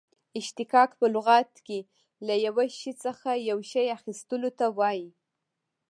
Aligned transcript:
اشتقاق 0.39 0.89
په 0.99 1.05
لغت 1.15 1.51
کښي 1.67 1.79
له 2.27 2.35
یوه 2.45 2.65
شي 2.79 2.91
څخه 3.03 3.29
یو 3.49 3.59
شي 3.71 3.85
اخستلو 3.97 4.49
ته 4.59 4.65
وايي. 4.77 5.09